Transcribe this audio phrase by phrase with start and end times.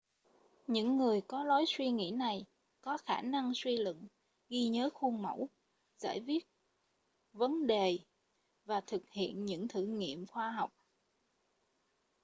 [0.67, 2.45] những người có lối suy nghĩ này
[2.81, 4.07] có khả năng suy luận
[4.49, 5.49] ghi nhớ khuôn mẫu
[5.97, 6.47] giải quyết
[7.33, 7.99] vấn đề
[8.65, 10.71] và thực hiện những thử nghiệm khoa học